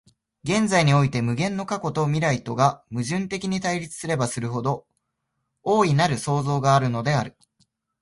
[0.43, 4.87] 現在において無限の過去と未来とが矛盾的に対立すればするほど、
[5.61, 7.37] 大なる創造があるのである。